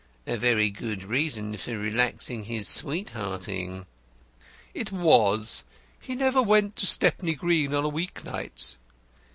"A 0.25 0.35
very 0.35 0.71
good 0.71 1.03
reason 1.03 1.55
for 1.57 1.77
relaxing 1.77 2.45
his 2.45 2.67
sweethearting." 2.67 3.85
"It 4.73 4.91
was. 4.91 5.63
He 5.99 6.15
never 6.15 6.41
went 6.41 6.75
to 6.77 6.87
Stepney 6.87 7.35
Green 7.35 7.71
on 7.75 7.83
a 7.85 7.87
week 7.87 8.25
night." 8.25 8.77